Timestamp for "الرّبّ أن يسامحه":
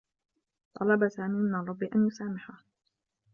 1.55-2.63